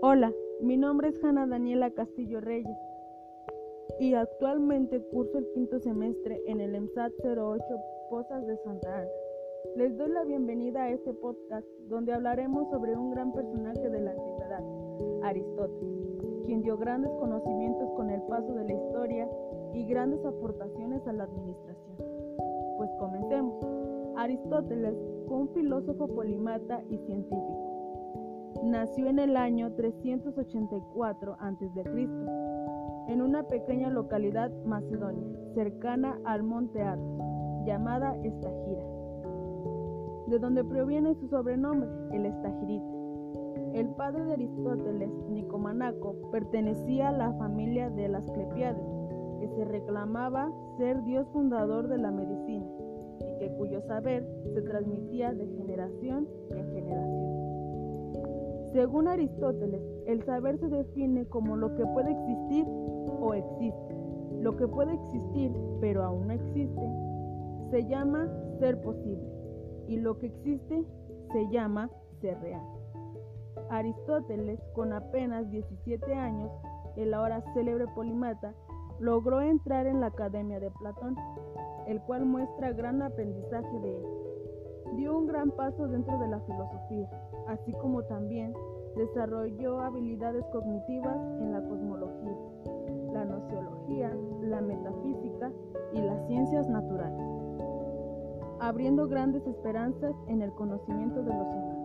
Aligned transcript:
Hola, 0.00 0.32
mi 0.60 0.76
nombre 0.76 1.08
es 1.08 1.24
Hanna 1.24 1.44
Daniela 1.48 1.90
Castillo 1.90 2.40
Reyes 2.40 2.76
y 3.98 4.14
actualmente 4.14 5.02
curso 5.10 5.38
el 5.38 5.48
quinto 5.54 5.80
semestre 5.80 6.40
en 6.46 6.60
el 6.60 6.76
EMSAT 6.76 7.12
08 7.24 7.64
Pozas 8.08 8.46
de 8.46 8.56
Santa 8.58 9.00
Ana. 9.00 9.10
Les 9.74 9.98
doy 9.98 10.10
la 10.10 10.22
bienvenida 10.22 10.84
a 10.84 10.90
este 10.90 11.12
podcast 11.14 11.66
donde 11.88 12.12
hablaremos 12.12 12.70
sobre 12.70 12.96
un 12.96 13.10
gran 13.10 13.32
personaje 13.32 13.90
de 13.90 14.00
la 14.00 14.12
antigüedad, 14.12 14.62
Aristóteles, 15.24 16.44
quien 16.46 16.62
dio 16.62 16.78
grandes 16.78 17.10
conocimientos 17.18 17.90
con 17.96 18.10
el 18.10 18.22
paso 18.22 18.54
de 18.54 18.64
la 18.66 18.72
historia 18.72 19.28
y 19.74 19.84
grandes 19.84 20.24
aportaciones 20.24 21.04
a 21.08 21.12
la 21.12 21.24
administración. 21.24 21.96
Pues 22.76 22.90
comencemos. 23.00 23.66
Aristóteles 24.16 24.94
fue 25.26 25.38
un 25.38 25.48
filósofo 25.48 26.06
polimata 26.06 26.84
y 26.88 26.98
científico 26.98 27.67
Nació 28.62 29.08
en 29.08 29.20
el 29.20 29.36
año 29.36 29.72
384 29.74 31.36
a.C., 31.38 32.08
en 33.08 33.22
una 33.22 33.44
pequeña 33.44 33.88
localidad 33.88 34.50
macedonia, 34.66 35.38
cercana 35.54 36.18
al 36.24 36.42
monte 36.42 36.82
Athos, 36.82 37.22
llamada 37.64 38.16
Estagira, 38.16 38.84
de 40.26 40.38
donde 40.38 40.64
proviene 40.64 41.14
su 41.14 41.28
sobrenombre, 41.28 41.88
el 42.12 42.26
Estagirita. 42.26 42.84
El 43.74 43.88
padre 43.90 44.24
de 44.24 44.32
Aristóteles, 44.32 45.10
Nicomanaco, 45.30 46.16
pertenecía 46.32 47.10
a 47.10 47.12
la 47.12 47.32
familia 47.34 47.90
de 47.90 48.08
las 48.08 48.24
Clepiades, 48.30 48.82
que 49.40 49.48
se 49.56 49.64
reclamaba 49.64 50.50
ser 50.78 51.02
dios 51.04 51.28
fundador 51.32 51.86
de 51.88 51.98
la 51.98 52.10
medicina 52.10 52.66
y 53.20 53.38
que 53.38 53.52
cuyo 53.56 53.80
saber 53.82 54.28
se 54.52 54.62
transmitía 54.62 55.32
de 55.32 55.46
generación 55.46 56.28
en 56.50 56.72
generación. 56.72 57.47
Según 58.72 59.08
Aristóteles, 59.08 59.80
el 60.06 60.22
saber 60.24 60.58
se 60.58 60.68
define 60.68 61.26
como 61.26 61.56
lo 61.56 61.74
que 61.74 61.86
puede 61.86 62.10
existir 62.10 62.66
o 63.20 63.34
existe. 63.34 63.96
Lo 64.40 64.56
que 64.56 64.68
puede 64.68 64.94
existir, 64.94 65.52
pero 65.80 66.04
aún 66.04 66.28
no 66.28 66.34
existe, 66.34 66.90
se 67.70 67.86
llama 67.88 68.28
ser 68.60 68.80
posible. 68.82 69.26
Y 69.88 69.96
lo 69.96 70.18
que 70.18 70.26
existe 70.26 70.84
se 71.32 71.48
llama 71.50 71.90
ser 72.20 72.38
real. 72.40 72.62
Aristóteles, 73.70 74.60
con 74.74 74.92
apenas 74.92 75.50
17 75.50 76.14
años, 76.14 76.50
el 76.96 77.14
ahora 77.14 77.42
célebre 77.54 77.86
polimata, 77.94 78.54
logró 79.00 79.40
entrar 79.40 79.86
en 79.86 80.00
la 80.00 80.06
Academia 80.06 80.60
de 80.60 80.70
Platón, 80.72 81.16
el 81.86 82.00
cual 82.02 82.26
muestra 82.26 82.72
gran 82.72 83.02
aprendizaje 83.02 83.80
de 83.80 83.96
él. 83.96 84.17
Dio 84.96 85.16
un 85.16 85.26
gran 85.26 85.50
paso 85.50 85.86
dentro 85.88 86.18
de 86.18 86.28
la 86.28 86.40
filosofía, 86.40 87.08
así 87.46 87.72
como 87.74 88.02
también 88.04 88.54
desarrolló 88.96 89.80
habilidades 89.80 90.44
cognitivas 90.46 91.16
en 91.40 91.52
la 91.52 91.62
cosmología, 91.62 92.36
la 93.12 93.24
nociología, 93.24 94.12
la 94.42 94.60
metafísica 94.60 95.52
y 95.92 96.00
las 96.00 96.26
ciencias 96.26 96.68
naturales, 96.68 97.22
abriendo 98.60 99.06
grandes 99.08 99.46
esperanzas 99.46 100.14
en 100.26 100.42
el 100.42 100.52
conocimiento 100.52 101.22
de 101.22 101.34
los 101.34 101.46
humanos. 101.46 101.78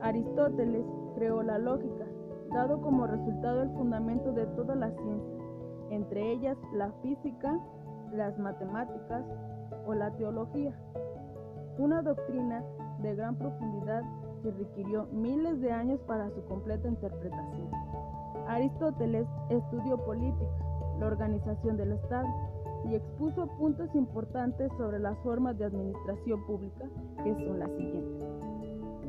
Aristóteles 0.00 0.86
creó 1.14 1.42
la 1.42 1.58
lógica, 1.58 2.06
dado 2.52 2.80
como 2.80 3.06
resultado 3.06 3.62
el 3.62 3.70
fundamento 3.70 4.32
de 4.32 4.46
todas 4.46 4.76
las 4.76 4.94
ciencias, 4.94 5.42
entre 5.90 6.32
ellas 6.32 6.56
la 6.72 6.92
física, 7.02 7.58
las 8.12 8.38
matemáticas 8.38 9.24
o 9.86 9.94
la 9.94 10.10
teología, 10.16 10.72
una 11.78 12.02
doctrina 12.02 12.62
de 13.02 13.14
gran 13.14 13.36
profundidad 13.36 14.02
que 14.42 14.50
requirió 14.50 15.06
miles 15.12 15.60
de 15.60 15.72
años 15.72 16.00
para 16.06 16.28
su 16.30 16.44
completa 16.44 16.88
interpretación. 16.88 17.68
Aristóteles 18.48 19.26
estudió 19.50 19.96
política, 20.04 20.50
la 20.98 21.06
organización 21.06 21.76
del 21.76 21.92
Estado 21.92 22.28
y 22.84 22.94
expuso 22.94 23.46
puntos 23.58 23.94
importantes 23.94 24.70
sobre 24.76 24.98
las 24.98 25.16
formas 25.18 25.58
de 25.58 25.66
administración 25.66 26.44
pública 26.46 26.84
que 27.22 27.34
son 27.34 27.58
las 27.58 27.70
siguientes. 27.70 28.28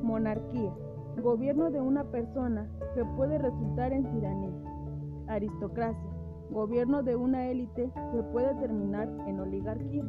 Monarquía, 0.01 0.73
gobierno 1.21 1.69
de 1.71 1.81
una 1.81 2.03
persona 2.05 2.67
que 2.95 3.03
puede 3.15 3.38
resultar 3.38 3.94
en 3.94 4.09
tiranía. 4.11 4.51
Aristocracia, 5.27 6.09
gobierno 6.49 7.03
de 7.03 7.15
una 7.15 7.47
élite 7.47 7.91
que 8.11 8.23
puede 8.31 8.53
terminar 8.55 9.07
en 9.27 9.39
oligarquía. 9.39 10.03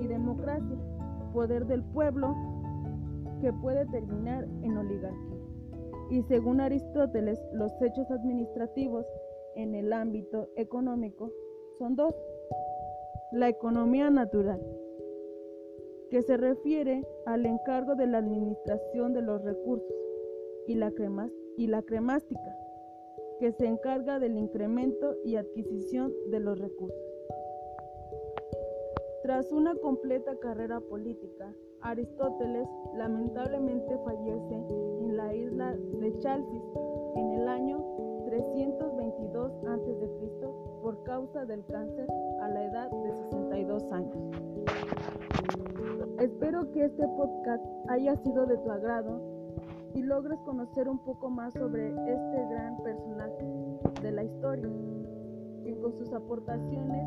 Y 0.00 0.06
democracia, 0.08 0.76
poder 1.34 1.66
del 1.66 1.82
pueblo 1.82 2.34
que 3.42 3.52
puede 3.52 3.84
terminar 3.86 4.44
en 4.62 4.78
oligarquía. 4.78 5.38
Y 6.10 6.22
según 6.22 6.60
Aristóteles, 6.60 7.38
los 7.52 7.72
hechos 7.82 8.10
administrativos 8.10 9.04
en 9.56 9.74
el 9.74 9.92
ámbito 9.92 10.48
económico 10.56 11.30
son 11.78 11.96
dos. 11.96 12.14
La 13.32 13.48
economía 13.48 14.10
natural, 14.10 14.60
que 16.10 16.22
se 16.22 16.36
refiere 16.36 17.02
al 17.26 17.44
encargo 17.44 17.96
de 17.96 18.06
la 18.06 18.18
administración 18.18 19.12
de 19.12 19.22
los 19.22 19.42
recursos, 19.42 19.94
y 20.66 20.76
la, 20.76 20.92
y 21.56 21.66
la 21.66 21.82
cremástica, 21.82 22.56
que 23.40 23.52
se 23.52 23.66
encarga 23.66 24.20
del 24.20 24.38
incremento 24.38 25.16
y 25.24 25.36
adquisición 25.36 26.12
de 26.30 26.40
los 26.40 26.58
recursos. 26.58 27.13
Tras 29.24 29.50
una 29.52 29.74
completa 29.76 30.36
carrera 30.36 30.80
política, 30.80 31.50
Aristóteles 31.80 32.68
lamentablemente 32.94 33.96
fallece 34.04 34.54
en 35.00 35.16
la 35.16 35.34
isla 35.34 35.74
de 35.98 36.18
Chalcis 36.18 36.62
en 37.16 37.32
el 37.32 37.48
año 37.48 37.82
322 38.26 39.50
a.C. 39.64 40.10
por 40.82 41.02
causa 41.04 41.46
del 41.46 41.64
cáncer 41.64 42.06
a 42.42 42.48
la 42.48 42.64
edad 42.64 42.90
de 42.90 43.12
62 43.14 43.92
años. 43.92 44.14
Espero 46.18 46.70
que 46.72 46.84
este 46.84 47.08
podcast 47.16 47.64
haya 47.88 48.16
sido 48.16 48.44
de 48.44 48.58
tu 48.58 48.70
agrado 48.70 49.22
y 49.94 50.02
logres 50.02 50.38
conocer 50.40 50.86
un 50.86 50.98
poco 50.98 51.30
más 51.30 51.54
sobre 51.54 51.88
este 51.88 52.46
gran 52.50 52.76
personaje 52.82 53.46
de 54.02 54.12
la 54.12 54.22
historia, 54.22 54.68
quien 55.62 55.80
con 55.80 55.94
sus 55.94 56.12
aportaciones 56.12 57.06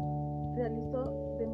realizó 0.56 1.04
conocimientos. 1.04 1.47